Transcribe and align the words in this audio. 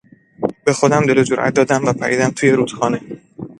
به 0.65 0.73
خودم 0.73 1.05
دل 1.05 1.17
و 1.17 1.23
جرات 1.23 1.53
دادم 1.53 1.85
و 1.85 1.93
پریدم 1.93 2.29
توی 2.29 2.51
رودخانه. 2.51 3.01